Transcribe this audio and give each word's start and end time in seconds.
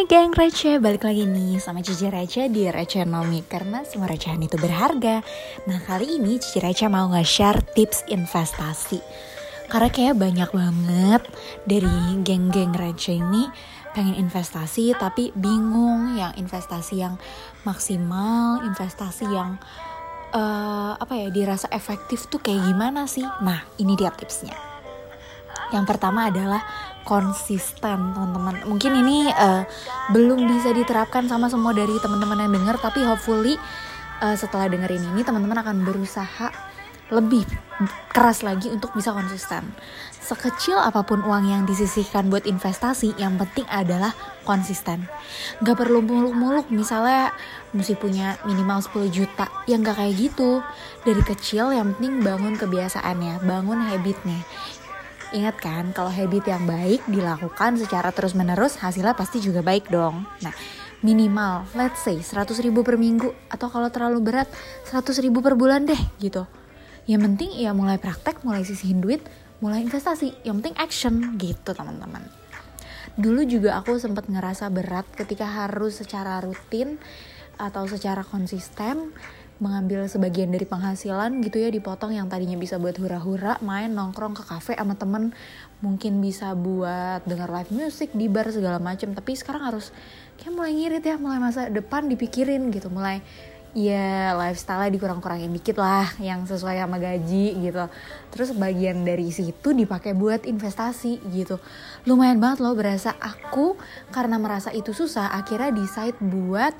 Hai 0.00 0.08
geng 0.08 0.32
receh, 0.32 0.80
balik 0.80 1.04
lagi 1.04 1.28
nih 1.28 1.60
sama 1.60 1.84
Cici 1.84 2.08
Receh 2.08 2.48
di 2.48 2.64
Receh 2.72 3.04
Nomi 3.04 3.44
Karena 3.44 3.84
semua 3.84 4.08
recehan 4.08 4.40
itu 4.40 4.56
berharga 4.56 5.20
Nah 5.68 5.76
kali 5.84 6.16
ini 6.16 6.40
Cici 6.40 6.56
Receh 6.56 6.88
mau 6.88 7.12
nge-share 7.12 7.60
tips 7.76 8.08
investasi 8.08 8.96
Karena 9.68 9.92
kayak 9.92 10.16
banyak 10.16 10.50
banget 10.56 11.22
dari 11.68 12.16
geng-geng 12.24 12.72
receh 12.72 13.20
ini 13.20 13.44
pengen 13.92 14.16
investasi 14.16 14.96
tapi 14.96 15.36
bingung 15.36 16.16
yang 16.16 16.32
investasi 16.32 17.04
yang 17.04 17.20
maksimal, 17.68 18.64
investasi 18.64 19.28
yang 19.28 19.60
uh, 20.32 20.96
apa 20.96 21.12
ya 21.12 21.28
dirasa 21.28 21.68
efektif 21.76 22.24
tuh 22.32 22.40
kayak 22.40 22.72
gimana 22.72 23.04
sih? 23.04 23.28
Nah 23.44 23.68
ini 23.76 24.00
dia 24.00 24.08
tipsnya. 24.16 24.69
Yang 25.70 25.84
pertama 25.86 26.28
adalah 26.28 26.62
konsisten 27.06 28.12
teman-teman 28.12 28.60
mungkin 28.68 28.92
ini 28.92 29.32
uh, 29.32 29.64
belum 30.12 30.46
bisa 30.46 30.70
diterapkan 30.76 31.26
sama 31.26 31.48
semua 31.48 31.72
dari 31.72 31.96
teman-teman 31.96 32.44
yang 32.44 32.52
dengar 32.52 32.76
tapi 32.76 33.00
hopefully 33.00 33.56
uh, 34.20 34.36
setelah 34.36 34.68
dengerin 34.68 35.10
ini 35.16 35.24
teman-teman 35.24 35.64
akan 35.64 35.82
berusaha 35.82 36.52
lebih 37.10 37.42
keras 38.14 38.46
lagi 38.46 38.70
untuk 38.70 38.94
bisa 38.94 39.10
konsisten. 39.10 39.74
Sekecil 40.22 40.78
apa 40.78 41.02
pun 41.02 41.26
uang 41.26 41.50
yang 41.50 41.62
disisihkan 41.66 42.30
buat 42.30 42.46
investasi, 42.46 43.18
yang 43.18 43.34
penting 43.34 43.66
adalah 43.66 44.14
konsisten. 44.46 45.10
Gak 45.58 45.74
perlu 45.74 46.06
muluk-muluk, 46.06 46.70
misalnya 46.70 47.34
mesti 47.74 47.98
punya 47.98 48.38
minimal 48.46 48.78
10 48.78 49.10
juta. 49.10 49.50
Yang 49.66 49.90
gak 49.90 49.96
kayak 49.98 50.14
gitu. 50.22 50.50
Dari 51.02 51.22
kecil 51.26 51.74
yang 51.74 51.98
penting 51.98 52.22
bangun 52.22 52.54
kebiasaannya, 52.54 53.42
bangun 53.42 53.82
habitnya. 53.90 54.46
Ingat 55.30 55.56
kan, 55.62 55.84
kalau 55.94 56.10
habit 56.10 56.42
yang 56.50 56.66
baik 56.66 57.06
dilakukan 57.06 57.78
secara 57.78 58.10
terus-menerus, 58.10 58.82
hasilnya 58.82 59.14
pasti 59.14 59.38
juga 59.38 59.62
baik 59.62 59.86
dong. 59.86 60.26
Nah, 60.42 60.50
minimal, 61.06 61.70
let's 61.78 62.02
say 62.02 62.18
100 62.18 62.58
ribu 62.58 62.82
per 62.82 62.98
minggu, 62.98 63.30
atau 63.46 63.70
kalau 63.70 63.86
terlalu 63.94 64.18
berat, 64.26 64.50
100 64.90 65.22
ribu 65.22 65.38
per 65.38 65.54
bulan 65.54 65.86
deh, 65.86 66.02
gitu. 66.18 66.50
Yang 67.06 67.20
penting 67.30 67.50
ya 67.62 67.70
mulai 67.70 68.02
praktek, 68.02 68.42
mulai 68.42 68.66
sisihin 68.66 68.98
duit, 68.98 69.22
mulai 69.62 69.86
investasi. 69.86 70.34
Yang 70.42 70.54
penting 70.66 70.74
action, 70.82 71.14
gitu 71.38 71.70
teman-teman. 71.78 72.26
Dulu 73.14 73.46
juga 73.46 73.78
aku 73.78 74.02
sempat 74.02 74.26
ngerasa 74.26 74.66
berat 74.66 75.06
ketika 75.14 75.46
harus 75.46 76.02
secara 76.02 76.42
rutin 76.42 76.98
atau 77.54 77.86
secara 77.86 78.26
konsisten 78.26 79.14
mengambil 79.60 80.08
sebagian 80.08 80.48
dari 80.48 80.64
penghasilan 80.64 81.44
gitu 81.44 81.60
ya 81.60 81.68
dipotong 81.68 82.16
yang 82.16 82.32
tadinya 82.32 82.56
bisa 82.56 82.80
buat 82.80 82.96
hura-hura 82.96 83.60
main 83.60 83.92
nongkrong 83.92 84.32
ke 84.32 84.42
kafe 84.48 84.72
sama 84.74 84.96
temen. 84.96 85.36
Mungkin 85.84 86.18
bisa 86.24 86.56
buat 86.56 87.22
dengar 87.28 87.52
live 87.52 87.70
music 87.72 88.16
di 88.16 88.26
bar 88.26 88.48
segala 88.48 88.80
macam 88.80 89.12
tapi 89.12 89.36
sekarang 89.36 89.68
harus 89.68 89.92
kayak 90.40 90.56
mulai 90.56 90.72
ngirit 90.72 91.04
ya 91.04 91.16
mulai 91.20 91.38
masa 91.38 91.68
depan 91.68 92.08
dipikirin 92.08 92.72
gitu. 92.72 92.88
Mulai 92.88 93.20
ya 93.70 94.34
lifestyle 94.34 94.90
dikurang-kurangin 94.90 95.54
dikit 95.54 95.78
lah 95.78 96.10
yang 96.18 96.42
sesuai 96.48 96.80
sama 96.80 96.98
gaji 96.98 97.54
gitu. 97.60 97.84
Terus 98.34 98.50
bagian 98.56 99.06
dari 99.06 99.30
situ 99.30 99.76
dipakai 99.76 100.16
buat 100.16 100.42
investasi 100.48 101.22
gitu. 101.30 101.62
Lumayan 102.08 102.42
banget 102.42 102.64
loh 102.64 102.74
berasa. 102.74 103.14
Aku 103.20 103.78
karena 104.10 104.40
merasa 104.40 104.74
itu 104.74 104.90
susah 104.90 105.30
akhirnya 105.36 105.70
decide 105.70 106.18
buat 106.18 106.74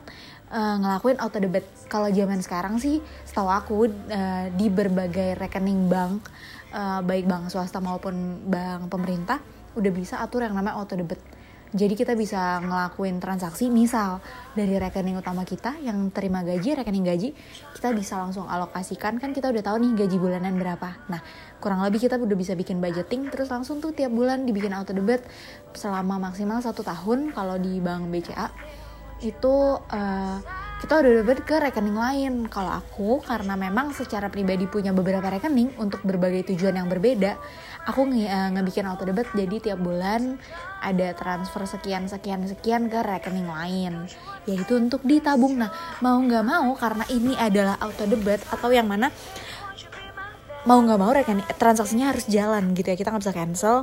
uh, 0.50 0.76
ngelakuin 0.82 1.16
auto 1.22 1.38
debit. 1.38 1.64
Kalau 1.86 2.10
zaman 2.10 2.42
sekarang 2.42 2.76
sih, 2.82 2.98
setahu 3.24 3.48
aku 3.48 3.74
uh, 3.86 4.46
di 4.54 4.66
berbagai 4.68 5.38
rekening 5.38 5.86
bank, 5.86 6.28
uh, 6.74 7.00
baik 7.00 7.24
bank 7.26 7.48
swasta 7.48 7.78
maupun 7.78 8.44
bank 8.50 8.90
pemerintah, 8.90 9.38
udah 9.78 9.92
bisa 9.94 10.18
atur 10.20 10.44
yang 10.44 10.54
namanya 10.54 10.76
auto 10.78 10.98
debit. 10.98 11.18
Jadi 11.70 11.94
kita 11.94 12.18
bisa 12.18 12.58
ngelakuin 12.66 13.22
transaksi, 13.22 13.70
misal 13.70 14.18
dari 14.58 14.74
rekening 14.74 15.22
utama 15.22 15.46
kita 15.46 15.78
yang 15.78 16.10
terima 16.10 16.42
gaji, 16.42 16.74
rekening 16.74 17.06
gaji, 17.06 17.30
kita 17.78 17.94
bisa 17.94 18.18
langsung 18.18 18.50
alokasikan 18.50 19.22
kan 19.22 19.30
kita 19.30 19.54
udah 19.54 19.62
tahu 19.62 19.78
nih 19.78 20.02
gaji 20.02 20.18
bulanan 20.18 20.58
berapa. 20.58 20.98
Nah, 21.06 21.22
kurang 21.62 21.86
lebih 21.86 22.02
kita 22.02 22.18
udah 22.18 22.34
bisa 22.34 22.58
bikin 22.58 22.82
budgeting, 22.82 23.30
terus 23.30 23.54
langsung 23.54 23.78
tuh 23.78 23.94
tiap 23.94 24.10
bulan 24.10 24.50
dibikin 24.50 24.74
auto 24.74 24.90
debit 24.90 25.22
selama 25.70 26.18
maksimal 26.18 26.58
satu 26.58 26.82
tahun 26.82 27.30
kalau 27.30 27.54
di 27.54 27.78
bank 27.78 28.10
BCA 28.10 28.50
itu 29.20 29.54
uh, 29.78 30.36
kita 30.80 30.96
udah 30.96 31.12
dapat 31.20 31.44
ke 31.44 31.56
rekening 31.60 31.98
lain. 31.98 32.34
Kalau 32.48 32.72
aku 32.72 33.20
karena 33.20 33.52
memang 33.52 33.92
secara 33.92 34.32
pribadi 34.32 34.64
punya 34.64 34.96
beberapa 34.96 35.28
rekening 35.28 35.76
untuk 35.76 36.00
berbagai 36.00 36.52
tujuan 36.52 36.80
yang 36.80 36.88
berbeda, 36.88 37.36
aku 37.84 38.08
nge 38.08 38.24
uh, 38.32 38.48
ngebikin 38.56 38.88
auto 38.88 39.04
debit. 39.04 39.28
Jadi 39.36 39.70
tiap 39.70 39.80
bulan 39.84 40.40
ada 40.80 41.12
transfer 41.12 41.68
sekian 41.68 42.08
sekian 42.08 42.48
sekian 42.48 42.88
ke 42.88 42.96
rekening 42.96 43.48
lain. 43.48 44.08
Yaitu 44.48 44.80
untuk 44.80 45.04
ditabung. 45.04 45.60
Nah 45.60 45.68
mau 46.00 46.16
nggak 46.16 46.44
mau 46.48 46.72
karena 46.80 47.04
ini 47.12 47.36
adalah 47.36 47.76
auto 47.76 48.08
debit 48.08 48.40
atau 48.48 48.72
yang 48.72 48.88
mana 48.88 49.12
mau 50.68 50.76
nggak 50.84 50.98
mau 51.00 51.08
rekening 51.08 51.46
transaksinya 51.56 52.12
harus 52.12 52.28
jalan 52.28 52.76
gitu 52.76 52.92
ya 52.92 52.96
kita 52.98 53.08
nggak 53.08 53.24
bisa 53.24 53.34
cancel. 53.34 53.76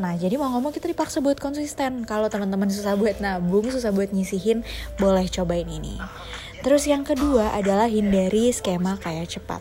Nah 0.00 0.16
jadi 0.16 0.40
mau 0.40 0.48
ngomong 0.56 0.72
kita 0.72 0.88
dipaksa 0.88 1.20
buat 1.20 1.36
konsisten. 1.36 2.08
Kalau 2.08 2.32
teman-teman 2.32 2.72
susah 2.72 2.96
buat 2.96 3.20
nabung 3.20 3.68
susah 3.68 3.92
buat 3.92 4.16
nyisihin 4.16 4.64
boleh 4.96 5.28
cobain 5.28 5.68
ini. 5.68 6.00
Terus 6.64 6.88
yang 6.88 7.04
kedua 7.04 7.52
adalah 7.52 7.90
hindari 7.90 8.48
skema 8.54 8.96
kaya 8.96 9.28
cepat. 9.28 9.60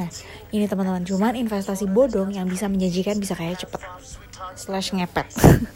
Nah 0.00 0.10
ini 0.50 0.66
teman-teman 0.66 1.06
cuman 1.06 1.38
investasi 1.38 1.86
bodong 1.86 2.34
yang 2.34 2.50
bisa 2.50 2.66
menjanjikan 2.66 3.22
bisa 3.22 3.38
kaya 3.38 3.54
cepat. 3.54 3.84
Slash 4.58 4.90
ngepet. 4.96 5.28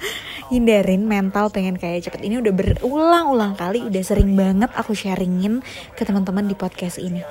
Hindarin 0.50 1.06
mental 1.06 1.54
pengen 1.54 1.78
kaya 1.78 2.03
cepet 2.03 2.26
ini 2.26 2.43
udah 2.43 2.50
berulang-ulang 2.50 3.54
kali 3.54 3.87
udah 3.87 4.03
sering 4.03 4.34
banget 4.34 4.75
aku 4.75 4.99
sharingin 4.99 5.62
ke 5.94 6.03
teman-teman 6.03 6.50
di 6.50 6.59
podcast 6.59 6.99
ini 6.99 7.22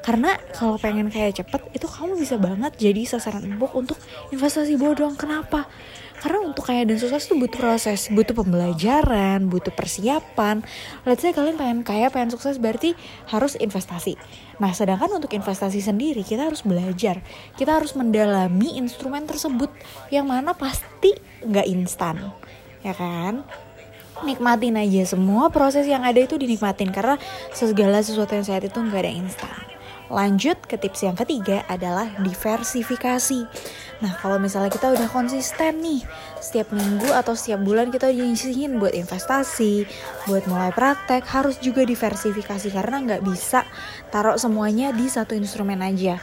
karena 0.00 0.40
kalau 0.56 0.80
pengen 0.80 1.12
kayak 1.12 1.44
cepet 1.44 1.60
itu 1.76 1.84
kamu 1.84 2.16
bisa 2.16 2.40
banget 2.40 2.72
jadi 2.80 3.04
sasaran 3.04 3.44
empuk 3.44 3.72
untuk 3.76 4.00
investasi 4.32 4.80
bodong. 4.80 5.12
Kenapa? 5.16 5.68
Karena 6.20 6.44
untuk 6.44 6.68
kaya 6.68 6.84
dan 6.84 7.00
sukses 7.00 7.24
itu 7.24 7.36
butuh 7.40 7.56
proses 7.56 8.12
butuh 8.12 8.36
pembelajaran 8.36 9.48
butuh 9.48 9.72
persiapan. 9.72 10.60
Let's 11.08 11.24
say 11.24 11.32
kalian 11.32 11.56
pengen 11.56 11.80
kaya 11.80 12.12
pengen 12.12 12.32
sukses 12.32 12.60
berarti 12.60 12.92
harus 13.32 13.56
investasi. 13.56 14.20
Nah 14.60 14.72
sedangkan 14.76 15.08
untuk 15.16 15.32
investasi 15.32 15.80
sendiri 15.80 16.20
kita 16.20 16.48
harus 16.52 16.60
belajar. 16.60 17.24
Kita 17.56 17.80
harus 17.80 17.96
mendalami 17.96 18.76
instrumen 18.76 19.24
tersebut 19.24 19.72
yang 20.12 20.28
mana 20.28 20.52
pasti 20.52 21.16
nggak 21.44 21.68
instan 21.68 22.36
ya 22.84 22.96
kan? 22.96 23.44
Nikmatin 24.20 24.76
aja 24.76 25.16
semua 25.16 25.48
proses 25.48 25.88
yang 25.88 26.04
ada 26.04 26.20
itu 26.20 26.36
dinikmatin 26.36 26.92
karena 26.92 27.16
segala 27.56 28.04
sesuatu 28.04 28.36
yang 28.36 28.44
sehat 28.44 28.68
itu 28.68 28.76
nggak 28.76 29.00
ada 29.00 29.12
instan 29.12 29.70
Lanjut 30.10 30.58
ke 30.66 30.74
tips 30.74 31.06
yang 31.06 31.14
ketiga 31.14 31.62
adalah 31.70 32.10
diversifikasi. 32.18 33.46
Nah, 34.02 34.12
kalau 34.18 34.42
misalnya 34.42 34.66
kita 34.66 34.90
udah 34.90 35.06
konsisten 35.06 35.78
nih, 35.78 36.02
setiap 36.42 36.74
minggu 36.74 37.14
atau 37.14 37.38
setiap 37.38 37.62
bulan 37.62 37.94
kita 37.94 38.10
nyisihin 38.10 38.82
buat 38.82 38.90
investasi, 38.90 39.86
buat 40.26 40.50
mulai 40.50 40.74
praktek, 40.74 41.22
harus 41.30 41.62
juga 41.62 41.86
diversifikasi 41.86 42.74
karena 42.74 42.96
nggak 43.06 43.22
bisa 43.22 43.62
taruh 44.10 44.34
semuanya 44.34 44.90
di 44.90 45.06
satu 45.06 45.38
instrumen 45.38 45.78
aja. 45.78 46.18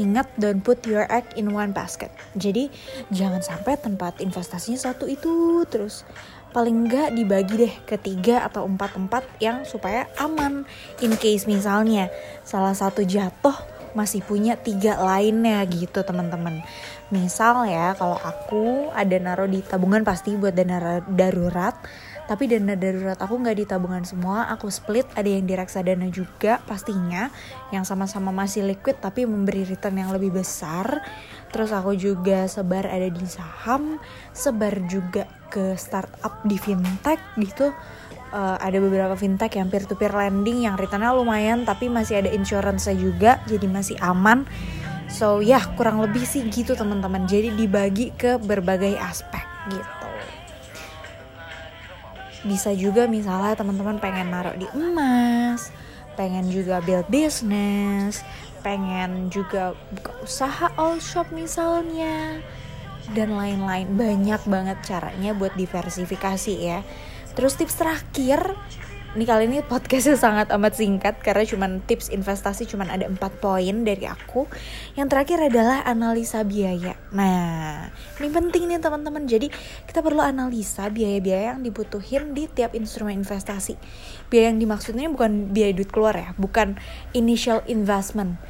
Ingat, 0.00 0.24
don't 0.40 0.62
put 0.64 0.80
your 0.88 1.04
egg 1.10 1.26
in 1.36 1.52
one 1.52 1.74
basket. 1.74 2.08
Jadi, 2.38 2.70
jangan 3.10 3.42
sampai 3.42 3.76
tempat 3.76 4.22
investasinya 4.24 4.78
satu 4.78 5.04
itu 5.04 5.66
terus 5.68 6.06
paling 6.52 6.86
enggak 6.86 7.16
dibagi 7.16 7.54
deh 7.66 7.74
ke 7.88 7.96
tiga 7.96 8.46
atau 8.46 8.68
empat 8.68 8.94
empat 8.94 9.24
yang 9.40 9.64
supaya 9.64 10.06
aman. 10.20 10.68
In 11.00 11.16
case 11.16 11.48
misalnya 11.48 12.12
salah 12.44 12.76
satu 12.76 13.02
jatuh 13.02 13.56
masih 13.92 14.24
punya 14.24 14.56
tiga 14.56 14.96
lainnya 15.00 15.60
gitu 15.68 16.04
teman-teman. 16.04 16.64
Misal 17.12 17.68
ya 17.68 17.92
kalau 17.96 18.16
aku 18.20 18.88
ada 18.92 19.16
naruh 19.20 19.48
di 19.48 19.60
tabungan 19.60 20.04
pasti 20.04 20.32
buat 20.36 20.56
dana 20.56 21.00
darurat 21.04 21.76
tapi 22.32 22.48
dana 22.48 22.72
darurat 22.72 23.20
aku 23.20 23.44
nggak 23.44 23.60
di 23.60 23.64
tabungan 23.68 24.08
semua. 24.08 24.48
Aku 24.56 24.72
split 24.72 25.04
ada 25.12 25.28
yang 25.28 25.44
di 25.44 25.52
reksadana 25.52 26.08
juga 26.08 26.64
pastinya. 26.64 27.28
Yang 27.68 27.92
sama-sama 27.92 28.32
masih 28.32 28.64
liquid 28.64 28.96
tapi 29.04 29.28
memberi 29.28 29.68
return 29.68 30.00
yang 30.00 30.08
lebih 30.16 30.40
besar. 30.40 31.04
Terus 31.52 31.76
aku 31.76 31.92
juga 31.92 32.48
sebar 32.48 32.88
ada 32.88 33.12
di 33.12 33.28
saham 33.28 34.00
sebar 34.32 34.80
juga 34.88 35.28
ke 35.52 35.76
startup 35.76 36.40
di 36.48 36.56
fintech 36.56 37.20
gitu. 37.36 37.68
Uh, 38.32 38.56
ada 38.64 38.80
beberapa 38.80 39.12
fintech 39.12 39.60
yang 39.60 39.68
peer 39.68 39.84
to 39.84 39.92
peer 39.92 40.16
lending 40.16 40.64
yang 40.64 40.80
returnnya 40.80 41.12
lumayan 41.12 41.68
tapi 41.68 41.92
masih 41.92 42.24
ada 42.24 42.32
insurance 42.32 42.88
juga 42.96 43.44
jadi 43.44 43.68
masih 43.68 44.00
aman. 44.00 44.48
So 45.12 45.44
ya 45.44 45.60
yeah, 45.60 45.64
kurang 45.76 46.00
lebih 46.00 46.24
sih 46.24 46.48
gitu 46.48 46.72
teman-teman. 46.72 47.28
Jadi 47.28 47.52
dibagi 47.52 48.08
ke 48.16 48.40
berbagai 48.40 48.96
aspek 48.96 49.44
gitu 49.68 50.01
bisa 52.42 52.74
juga 52.74 53.06
misalnya 53.06 53.54
teman-teman 53.54 54.02
pengen 54.02 54.30
naruh 54.34 54.54
di 54.58 54.66
emas 54.74 55.70
pengen 56.18 56.50
juga 56.52 56.82
build 56.82 57.06
business 57.08 58.20
pengen 58.62 59.30
juga 59.30 59.74
buka 59.94 60.12
usaha 60.22 60.66
all 60.78 60.98
shop 61.02 61.30
misalnya 61.34 62.42
dan 63.14 63.34
lain-lain 63.34 63.90
banyak 63.98 64.42
banget 64.46 64.78
caranya 64.86 65.34
buat 65.34 65.54
diversifikasi 65.58 66.54
ya 66.54 66.86
terus 67.34 67.58
tips 67.58 67.78
terakhir 67.78 68.54
ini 69.12 69.28
kali 69.28 69.44
ini 69.44 69.60
podcastnya 69.60 70.16
sangat 70.16 70.48
amat 70.56 70.72
singkat 70.72 71.20
karena 71.20 71.44
cuman 71.44 71.84
tips 71.84 72.08
investasi 72.08 72.64
cuman 72.64 72.88
ada 72.88 73.04
empat 73.04 73.44
poin 73.44 73.84
dari 73.84 74.08
aku. 74.08 74.48
Yang 74.96 75.08
terakhir 75.12 75.38
adalah 75.52 75.84
analisa 75.84 76.40
biaya. 76.48 76.96
Nah, 77.12 77.92
ini 78.20 78.28
penting 78.32 78.68
nih 78.72 78.80
teman-teman. 78.80 79.28
Jadi 79.28 79.52
kita 79.84 80.00
perlu 80.00 80.24
analisa 80.24 80.88
biaya-biaya 80.88 81.56
yang 81.56 81.60
dibutuhin 81.60 82.32
di 82.32 82.48
tiap 82.48 82.72
instrumen 82.72 83.20
investasi. 83.20 83.76
Biaya 84.32 84.52
yang 84.52 84.58
dimaksudnya 84.60 85.12
bukan 85.12 85.52
biaya 85.52 85.76
duit 85.76 85.92
keluar 85.92 86.16
ya, 86.16 86.32
bukan 86.40 86.80
initial 87.12 87.60
investment. 87.68 88.40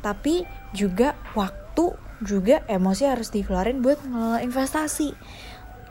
Tapi 0.00 0.48
juga 0.72 1.14
waktu, 1.36 1.92
juga 2.24 2.64
emosi 2.66 3.02
harus 3.06 3.28
dikeluarin 3.28 3.84
buat 3.84 4.00
investasi 4.40 5.12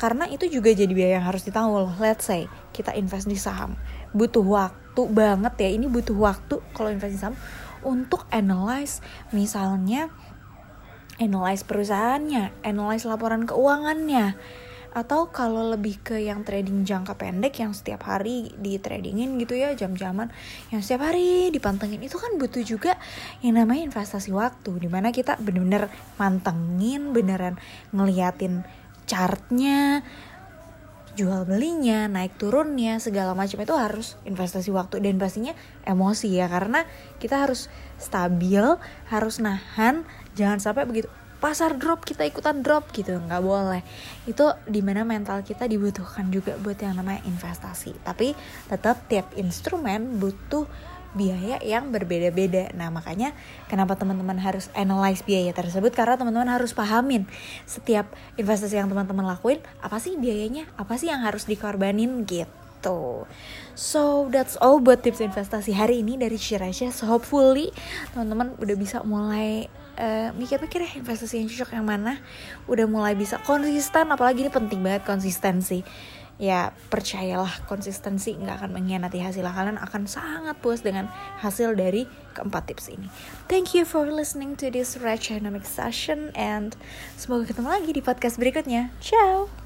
karena 0.01 0.25
itu 0.33 0.50
juga 0.50 0.74
jadi 0.74 0.89
biaya 0.89 1.21
yang 1.21 1.30
harus 1.30 1.45
ditanggung 1.45 1.77
loh 1.77 1.94
let's 2.01 2.25
say 2.25 2.50
kita 2.74 2.89
invest 2.97 3.30
di 3.30 3.38
saham 3.38 3.77
butuh 4.18 4.42
waktu 4.42 5.01
banget 5.13 5.54
ya 5.62 5.69
ini 5.77 5.86
butuh 5.86 6.18
waktu 6.18 6.57
kalau 6.74 6.89
invest 6.89 7.13
di 7.13 7.21
saham 7.21 7.38
untuk 7.86 8.25
analyze 8.33 8.97
misalnya 9.30 10.09
analyze 11.21 11.62
perusahaannya 11.62 12.65
analyze 12.65 13.06
laporan 13.06 13.45
keuangannya. 13.45 14.33
Atau 14.91 15.31
kalau 15.31 15.71
lebih 15.71 16.03
ke 16.03 16.19
yang 16.19 16.44
trading 16.44 16.83
jangka 16.83 17.15
pendek 17.15 17.63
yang 17.63 17.71
setiap 17.71 18.03
hari 18.12 18.51
di 18.59 18.75
tradingin 18.75 19.39
gitu 19.39 19.56
ya 19.56 19.71
jam-jaman 19.71 20.27
yang 20.68 20.83
setiap 20.83 21.07
hari 21.07 21.47
dipantengin 21.47 22.03
itu 22.03 22.19
kan 22.19 22.35
butuh 22.35 22.59
juga 22.59 23.00
yang 23.39 23.56
namanya 23.56 23.88
investasi 23.88 24.35
waktu 24.35 24.83
di 24.83 24.91
mana 24.91 25.15
kita 25.15 25.39
bener-bener 25.39 25.88
mantengin 26.19 27.15
beneran 27.15 27.56
ngeliatin 27.95 28.68
chartnya 29.07 30.03
jual 31.13 31.44
belinya, 31.44 32.08
naik 32.08 32.40
turunnya, 32.40 32.98
segala 33.04 33.36
macam 33.36 33.60
itu 33.60 33.75
harus 33.75 34.16
investasi 34.24 34.72
waktu 34.72 35.04
dan 35.04 35.19
pastinya 35.19 35.52
emosi 35.84 36.40
ya 36.40 36.48
karena 36.48 36.88
kita 37.19 37.44
harus 37.44 37.68
stabil, 38.00 38.63
harus 39.12 39.36
nahan, 39.44 40.08
jangan 40.34 40.63
sampai 40.63 40.88
begitu 40.88 41.12
pasar 41.42 41.74
drop 41.74 42.06
kita 42.06 42.22
ikutan 42.22 42.62
drop 42.62 42.94
gitu 42.94 43.18
nggak 43.18 43.42
boleh. 43.42 43.81
Itu 44.30 44.54
di 44.69 44.86
mana 44.86 45.02
mental 45.02 45.42
kita 45.42 45.66
dibutuhkan 45.66 46.30
juga 46.30 46.54
buat 46.62 46.78
yang 46.78 47.02
namanya 47.02 47.25
investasi. 47.25 47.98
Tapi 48.06 48.38
tetap 48.69 49.10
tiap 49.10 49.34
instrumen 49.36 50.22
butuh 50.22 50.69
biaya 51.12 51.60
yang 51.60 51.92
berbeda-beda. 51.92 52.72
Nah, 52.75 52.88
makanya 52.88 53.36
kenapa 53.68 54.00
teman-teman 54.00 54.40
harus 54.40 54.72
analyze 54.74 55.22
biaya 55.24 55.52
tersebut 55.52 55.92
karena 55.92 56.16
teman-teman 56.16 56.48
harus 56.48 56.72
pahamin 56.72 57.28
setiap 57.68 58.12
investasi 58.40 58.80
yang 58.80 58.88
teman-teman 58.88 59.28
lakuin 59.28 59.60
apa 59.84 60.00
sih 60.00 60.16
biayanya, 60.16 60.68
apa 60.80 60.96
sih 60.96 61.12
yang 61.12 61.24
harus 61.24 61.48
dikorbanin 61.48 62.24
gitu. 62.24 63.28
So 63.78 64.31
that's 64.34 64.58
all 64.58 64.81
buat 64.81 65.06
tips 65.06 65.22
investasi 65.22 65.75
hari 65.75 66.02
ini 66.02 66.18
dari 66.18 66.40
Shirasha. 66.40 66.90
So 66.90 67.06
hopefully 67.06 67.69
teman-teman 68.16 68.57
udah 68.57 68.75
bisa 68.80 69.04
mulai 69.06 69.69
uh, 70.02 70.34
mikir-mikir 70.34 70.81
ya 70.81 70.92
investasi 70.98 71.44
yang 71.44 71.48
cocok 71.52 71.69
yang 71.78 71.86
mana. 71.86 72.18
Udah 72.66 72.90
mulai 72.90 73.14
bisa 73.14 73.38
konsisten, 73.44 74.10
apalagi 74.10 74.48
ini 74.48 74.52
penting 74.52 74.81
banget 74.81 75.06
konsistensi 75.06 75.84
ya 76.38 76.74
percayalah 76.89 77.66
konsistensi 77.68 78.33
nggak 78.38 78.63
akan 78.63 78.72
mengkhianati 78.75 79.19
hasil 79.22 79.45
kalian 79.45 79.78
akan 79.78 80.07
sangat 80.10 80.57
puas 80.60 80.81
dengan 80.81 81.12
hasil 81.44 81.75
dari 81.78 82.07
keempat 82.33 82.72
tips 82.72 82.92
ini. 82.92 83.07
Thank 83.51 83.75
you 83.75 83.83
for 83.83 84.07
listening 84.07 84.56
to 84.60 84.72
this 84.72 84.95
Dynamic 84.98 85.68
session 85.68 86.31
and 86.33 86.74
semoga 87.19 87.51
ketemu 87.51 87.69
lagi 87.69 87.92
di 87.92 88.01
podcast 88.01 88.39
berikutnya. 88.42 88.89
Ciao 89.04 89.61